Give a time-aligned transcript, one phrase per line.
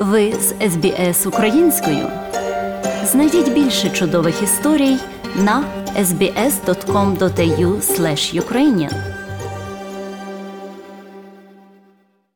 [0.00, 2.08] Ви з СБС українською.
[3.04, 4.96] Знайдіть більше чудових історій
[5.36, 5.64] на
[5.98, 7.80] sbs.com.au
[8.40, 8.92] ukrainian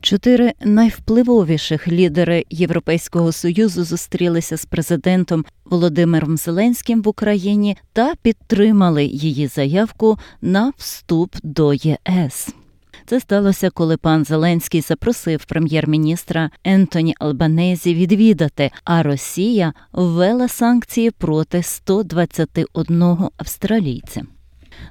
[0.00, 9.46] Чотири найвпливовіших лідери Європейського союзу зустрілися з президентом Володимиром Зеленським в Україні та підтримали її
[9.46, 12.48] заявку на вступ до ЄС.
[13.06, 21.62] Це сталося, коли пан Зеленський запросив прем'єр-міністра Ентоні Албанезі відвідати, а Росія ввела санкції проти
[21.62, 23.02] 121
[23.36, 24.22] австралійця.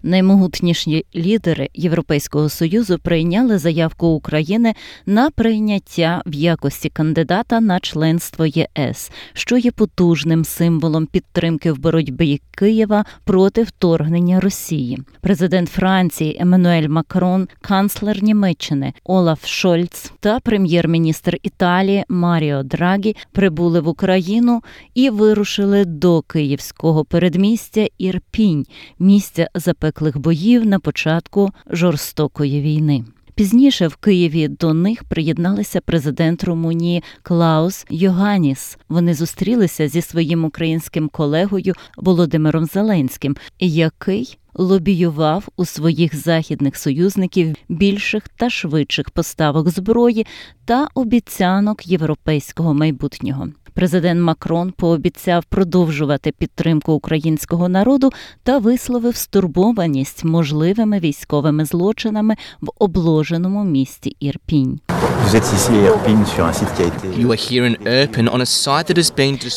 [0.04, 4.74] Наймогутніші лідери Європейського союзу прийняли заявку України
[5.06, 12.42] на прийняття в якості кандидата на членство ЄС, що є потужним символом підтримки в боротьбі
[12.52, 15.00] Києва проти вторгнення Росії.
[15.22, 23.88] Президент Франції Еммануель Макрон, канцлер Німеччини Олаф Шольц та прем'єр-міністр Італії Маріо Драгі прибули в
[23.88, 24.62] Україну
[24.94, 28.66] і вирушили до київського передмістя Ірпінь,
[29.00, 33.04] місця запеклих боїв на початку жорстокої війни.
[33.36, 38.78] Пізніше в Києві до них приєдналися президент Румунії Клаус Йоганіс.
[38.90, 48.28] Вони зустрілися зі своїм українським колегою Володимиром Зеленським, який лобіював у своїх західних союзників більших
[48.28, 50.26] та швидших поставок зброї
[50.66, 53.48] та обіцянок європейського майбутнього.
[53.76, 58.12] Президент Макрон пообіцяв продовжувати підтримку українського народу
[58.44, 64.80] та висловив стурбованість можливими військовими злочинами в обложеному місті Ірпінь.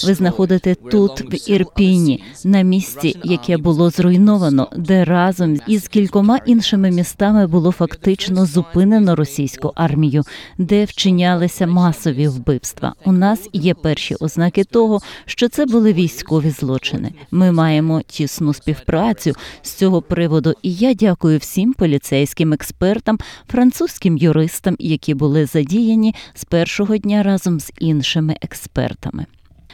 [0.06, 6.90] Ви знаходите тут в Ірпіні на місці, яке було зруйновано, де разом із кількома іншими
[6.90, 10.22] містами було фактично зупинено російську армію,
[10.58, 12.94] де вчинялися масові вбивства.
[13.04, 17.12] У нас є перші ознаки того, що це були військові злочини.
[17.30, 19.32] Ми маємо тісну співпрацю
[19.62, 23.18] з цього приводу, і я дякую всім поліцейським експертам,
[23.50, 29.26] французьким юристам, які були задіяні з першого дня разом з іншими експертами.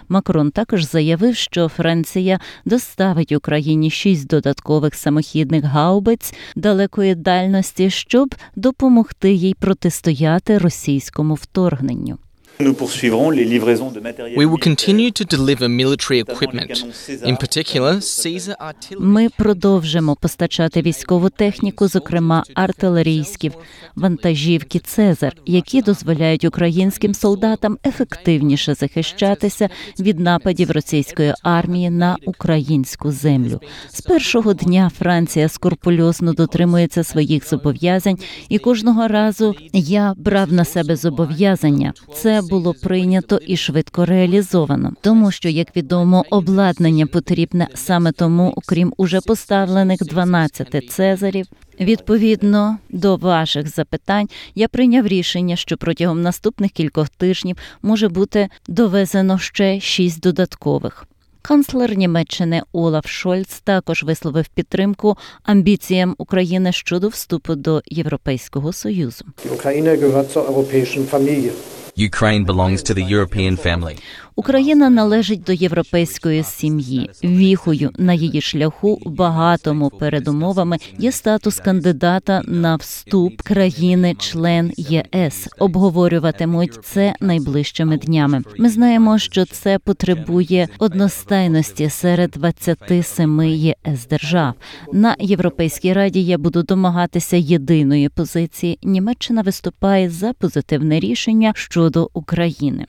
[0.09, 9.33] Макрон також заявив, що Франція доставить Україні шість додаткових самохідних гаубиць далекої дальності, щоб допомогти
[9.33, 12.19] їй протистояти російському вторгненню.
[12.59, 16.85] We will continue to deliver military equipment,
[17.25, 19.01] in particular Caesar artillery.
[19.01, 23.53] Ми продовжимо постачати військову техніку, зокрема артилерійські
[23.97, 29.69] вантажівки Цезар, які дозволяють українським солдатам ефективніше захищатися
[30.01, 33.61] від нападів російської армії на українську землю.
[33.89, 40.97] З першого дня Франція скрупульозно дотримується своїх зобов'язань, і кожного разу я брав на себе
[40.97, 41.93] зобов'язання.
[42.15, 48.95] Це було прийнято і швидко реалізовано, тому що, як відомо, обладнання потрібне саме тому, окрім
[48.97, 51.47] уже поставлених 12 цезарів.
[51.81, 59.39] Відповідно до ваших запитань, я прийняв рішення, що протягом наступних кількох тижнів може бути довезено
[59.39, 61.07] ще шість додаткових.
[61.43, 69.25] Канцлер Німеччини Олаф Шольц також висловив підтримку амбіціям України щодо вступу до Європейського союзу.
[69.55, 71.53] Україна zur europäischen Familie.
[71.97, 73.99] Ukraine belongs to the European family.
[74.37, 77.11] Україна належить до європейської сім'ї.
[77.25, 85.49] Віхою на її шляху багатому передумовами є статус кандидата на вступ країни-член ЄС.
[85.59, 88.43] Обговорюватимуть це найближчими днями.
[88.59, 94.55] Ми знаємо, що це потребує одностайності серед 27 ЄС держав.
[94.93, 98.79] На європейській раді я буду домагатися єдиної позиції.
[98.83, 102.87] Німеччина виступає за позитивне рішення щодо України.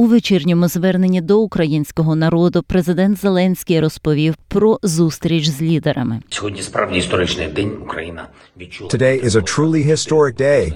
[0.00, 6.20] У вечірньому зверненні до українського народу президент Зеленський розповів про зустріч з лідерами.
[6.28, 7.72] Сьогодні справді історичний день.
[7.82, 8.28] Україна
[8.60, 10.72] відчула Today is a truly historic day.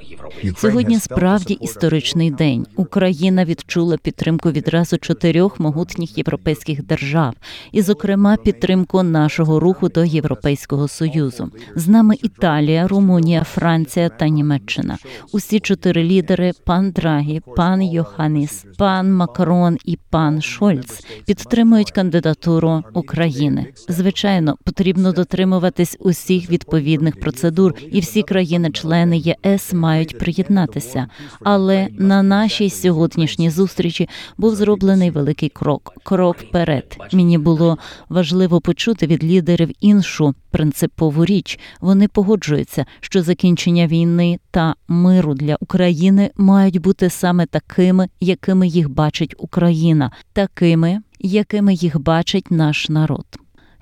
[0.56, 2.66] Сьогодні справді історичний день.
[2.76, 7.34] Україна відчула підтримку відразу чотирьох могутніх європейських держав,
[7.72, 11.50] і, зокрема, підтримку нашого руху до Європейського союзу.
[11.74, 14.98] З нами Італія, Румунія, Франція та Німеччина.
[15.32, 23.66] Усі чотири лідери: пан Драгі, пан Йоханіс, пан Макрон і пан Шольц підтримують кандидатуру України.
[23.88, 31.06] Звичайно, потрібно дотримуватись усіх відповідних процедур, і всі країни-члени ЄС мають приєднатися.
[31.44, 36.96] Але на нашій сьогоднішній зустрічі був зроблений великий крок крок вперед.
[37.12, 37.78] Мені було
[38.08, 41.58] важливо почути від лідерів іншу принципову річ.
[41.80, 48.90] Вони погоджуються, що закінчення війни та миру для України мають бути саме такими, якими їх
[48.90, 53.26] бачить Україна, такими, якими їх бачить наш народ.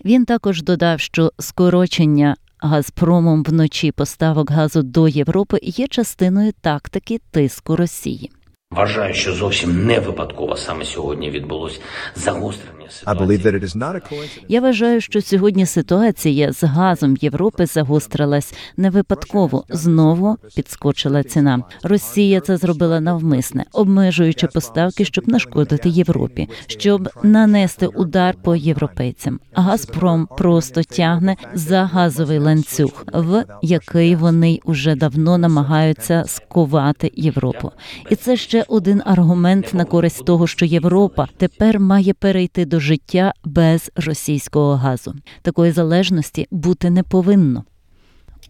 [0.04, 7.76] Він також додав, що скорочення Газпромом вночі поставок газу до Європи є частиною тактики тиску
[7.76, 8.30] Росії.
[8.70, 11.80] Вважаю, що зовсім не випадково саме сьогодні відбулось
[12.14, 13.38] загострення I believe ситуації.
[13.38, 14.44] that it is not a coincidence.
[14.48, 19.64] Я вважаю, що сьогодні ситуація з газом Європи загострилась не випадково.
[19.68, 21.62] Знову підскочила ціна.
[21.82, 29.40] Росія це зробила навмисне, обмежуючи поставки, щоб нашкодити Європі, щоб нанести удар по європейцям.
[29.52, 37.70] Газпром просто тягне за газовий ланцюг, в який вони уже давно намагаються сковати Європу.
[38.10, 43.32] І це ще один аргумент на користь того, що Європа тепер має перейти до життя
[43.44, 45.14] без російського газу.
[45.42, 47.64] Такої залежності бути не повинно.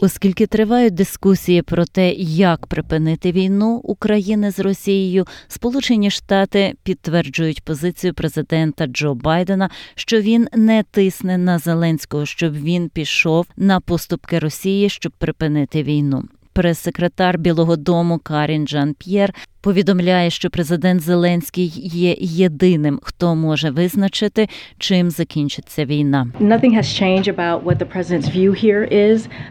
[0.03, 8.15] Оскільки тривають дискусії про те, як припинити війну України з Росією, Сполучені Штати підтверджують позицію
[8.15, 14.89] президента Джо Байдена, що він не тисне на Зеленського, щоб він пішов на поступки Росії,
[14.89, 16.25] щоб припинити війну.
[16.53, 24.49] Прес-секретар Білого Дому Карін Жан П'єр повідомляє, що президент Зеленський є єдиним, хто може визначити,
[24.79, 26.27] чим закінчиться війна.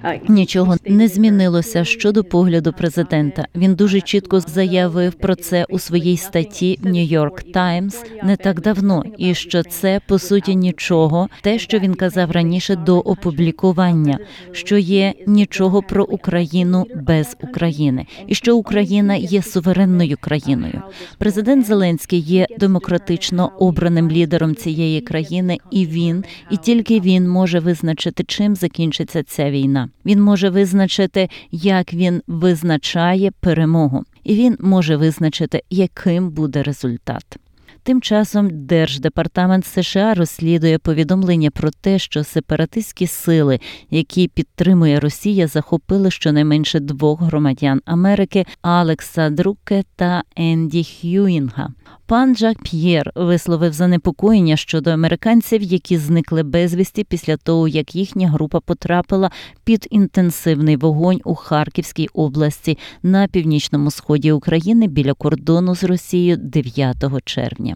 [0.03, 3.45] Uh, Нічого не змінилося щодо погляду президента.
[3.55, 9.03] Він дуже чітко заявив про це у своїй статті New York Times не так давно,
[9.17, 14.19] і що це по суті нічого, те, що він казав раніше до опублікування,
[14.51, 20.81] що є нічого про Україну без України, і що Україна є суверенною країною.
[21.17, 28.23] Президент Зеленський є демократично обраним лідером цієї країни, і він, і тільки він може визначити,
[28.23, 29.89] чим закінчиться ця війна.
[30.05, 37.39] Він може визначити, як він визначає перемогу, і він може визначити, яким буде результат.
[37.89, 43.59] Тим часом Держдепартамент США розслідує повідомлення про те, що сепаратистські сили,
[43.89, 51.69] які підтримує Росія, захопили щонайменше двох громадян Америки Алекса Друке та Енді Х'юінга.
[52.09, 58.59] Пан Жак П'єр висловив занепокоєння щодо американців, які зникли безвісті після того, як їхня група
[58.59, 59.31] потрапила
[59.63, 66.97] під інтенсивний вогонь у Харківській області на північному сході України біля кордону з Росією 9
[67.25, 67.75] червня.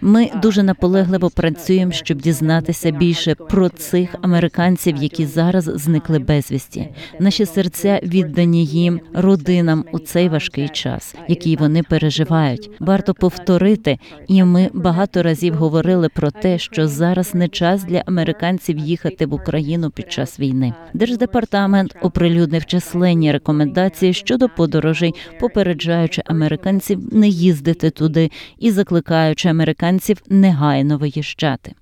[0.00, 6.88] Ми дуже наполегливо працюємо, щоб дізнатися більше про цих американців, які зараз зникли безвісті.
[7.20, 12.70] Наші серця віддані їм родинам у цей важкий час, який вони переживають.
[12.80, 13.98] Варто повторити,
[14.28, 19.34] і ми багато разів говорили про те, що зараз не час для американців їхати в
[19.34, 20.74] Україну під час війни.
[20.94, 30.98] Держдепартамент оприлюднив численні рекомендації щодо подорожей, попереджаючи американців не їздити туди і закликаючи американців негайно
[30.98, 31.74] виїжджати.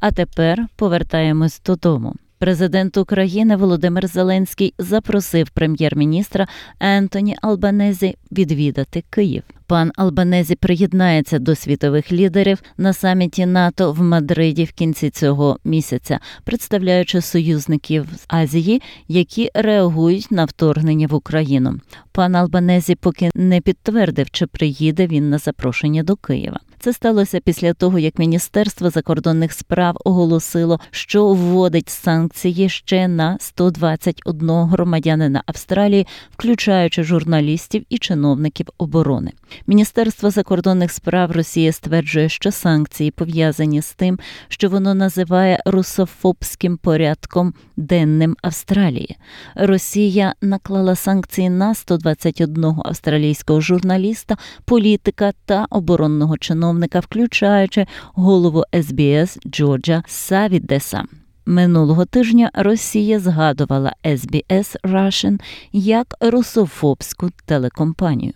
[0.00, 2.14] А тепер повертаємось додому.
[2.38, 6.46] Президент України Володимир Зеленський запросив прем'єр-міністра
[6.80, 9.42] Ентоні Албанезі відвідати Київ.
[9.68, 16.20] Пан Албанезі приєднається до світових лідерів на саміті НАТО в Мадриді в кінці цього місяця,
[16.44, 21.80] представляючи союзників з Азії, які реагують на вторгнення в Україну.
[22.12, 26.60] Пан Албанезі поки не підтвердив, чи приїде він на запрошення до Києва.
[26.80, 34.50] Це сталося після того, як Міністерство закордонних справ оголосило, що вводить санкції ще на 121
[34.50, 39.32] громадянина Австралії, включаючи журналістів і чиновників оборони.
[39.66, 47.54] Міністерство закордонних справ Росії стверджує, що санкції пов'язані з тим, що воно називає русофобським порядком
[47.76, 49.16] денним Австралії.
[49.54, 60.02] Росія наклала санкції на 121 австралійського журналіста, політика та оборонного чиновника, включаючи голову СБС Джорджа
[60.06, 61.04] Савідеса.
[61.48, 65.40] Минулого тижня Росія згадувала SBS Russian
[65.72, 68.32] як русофобську телекомпанію.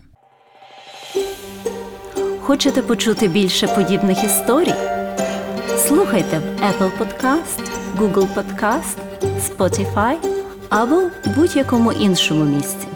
[2.45, 4.73] Хочете почути більше подібних історій?
[5.77, 7.69] Слухайте в Apple Podcast,
[7.99, 8.97] Google Podcast,
[9.49, 10.15] Spotify
[10.69, 11.01] або
[11.35, 12.87] будь-якому іншому місці.